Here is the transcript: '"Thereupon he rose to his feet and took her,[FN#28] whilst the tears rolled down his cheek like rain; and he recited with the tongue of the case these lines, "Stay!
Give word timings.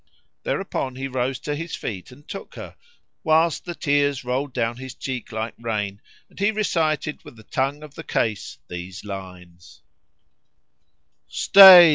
'"Thereupon 0.45 0.95
he 0.95 1.07
rose 1.07 1.37
to 1.41 1.53
his 1.55 1.75
feet 1.75 2.11
and 2.11 2.27
took 2.27 2.55
her,[FN#28] 2.55 2.75
whilst 3.23 3.65
the 3.65 3.75
tears 3.75 4.25
rolled 4.25 4.51
down 4.51 4.77
his 4.77 4.95
cheek 4.95 5.31
like 5.31 5.53
rain; 5.59 6.01
and 6.27 6.39
he 6.39 6.49
recited 6.49 7.23
with 7.23 7.35
the 7.35 7.43
tongue 7.43 7.83
of 7.83 7.93
the 7.93 8.03
case 8.03 8.57
these 8.67 9.05
lines, 9.05 9.83
"Stay! 11.27 11.89